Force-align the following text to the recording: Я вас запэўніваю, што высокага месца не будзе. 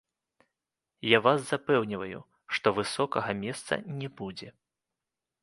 Я 1.09 1.19
вас 1.27 1.43
запэўніваю, 1.51 2.19
што 2.59 2.67
высокага 2.79 3.37
месца 3.45 3.73
не 4.01 4.13
будзе. 4.23 4.49